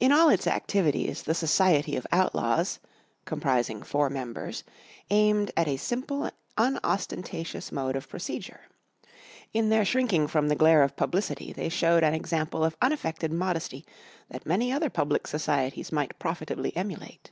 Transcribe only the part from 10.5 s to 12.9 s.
glare of publicity they showed an example of